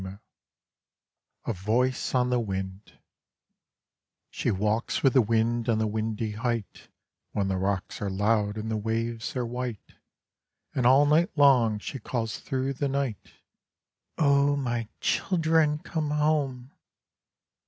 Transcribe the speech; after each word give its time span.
_A 1.45 1.53
VOICE 1.53 2.15
ON 2.15 2.31
THE 2.31 2.39
WIND 2.39 2.93
I 2.95 2.99
She 4.31 4.49
walks 4.49 5.03
with 5.03 5.13
the 5.13 5.21
wind 5.21 5.69
on 5.69 5.77
the 5.77 5.85
windy 5.85 6.31
height 6.31 6.89
When 7.33 7.49
the 7.49 7.57
rocks 7.59 8.01
are 8.01 8.09
loud 8.09 8.57
and 8.57 8.71
the 8.71 8.77
waves 8.77 9.35
are 9.35 9.45
white, 9.45 9.93
And 10.73 10.87
all 10.87 11.05
night 11.05 11.29
long 11.37 11.77
she 11.77 11.99
calls 11.99 12.39
through 12.39 12.73
the 12.73 12.89
night, 12.89 13.31
"O 14.17 14.55
my 14.55 14.87
children, 15.01 15.77
come 15.77 16.09
home!" 16.09 16.71